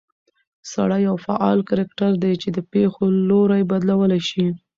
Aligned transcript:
سړى 0.71 0.99
يو 1.07 1.15
فعال 1.25 1.59
کرکټر 1.69 2.11
دى، 2.23 2.33
چې 2.41 2.49
د 2.55 2.59
پېښو 2.73 3.03
لورى 3.29 3.61
بدلولى 3.69 4.19
شي 4.29 4.45